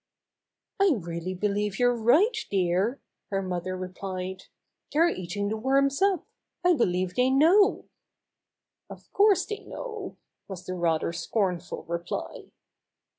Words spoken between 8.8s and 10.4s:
The Birds Try to Save the Tree 60 "Of course, they know,"